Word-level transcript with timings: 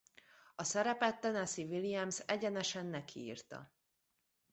A 0.55 0.63
szerepet 0.63 1.19
Tennessee 1.19 1.65
Williams 1.65 2.19
egyenesen 2.19 2.85
neki 2.85 3.19
írta. 3.19 3.71